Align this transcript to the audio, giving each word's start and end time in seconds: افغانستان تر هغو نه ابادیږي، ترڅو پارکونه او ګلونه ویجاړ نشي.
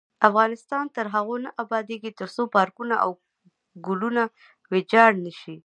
افغانستان 0.29 0.85
تر 0.95 1.05
هغو 1.15 1.35
نه 1.43 1.49
ابادیږي، 1.63 2.11
ترڅو 2.19 2.43
پارکونه 2.55 2.95
او 3.03 3.09
ګلونه 3.85 4.21
ویجاړ 4.71 5.11
نشي. 5.25 5.55